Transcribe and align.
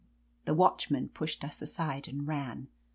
The 0.45 0.55
watchman 0.55 1.09
pushed 1.09 1.43
us 1.43 1.61
aside 1.61 2.07
and 2.07 2.27
ran. 2.27 2.69